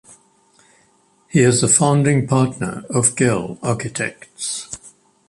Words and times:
He 1.27 1.41
is 1.41 1.61
a 1.61 1.67
founding 1.67 2.25
partner 2.25 2.85
of 2.89 3.09
Gehl 3.13 3.59
Architects. 3.61 4.75